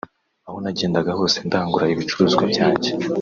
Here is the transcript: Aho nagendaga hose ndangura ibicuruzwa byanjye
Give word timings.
Aho 0.47 0.57
nagendaga 0.63 1.11
hose 1.19 1.37
ndangura 1.47 1.91
ibicuruzwa 1.93 2.43
byanjye 2.51 2.89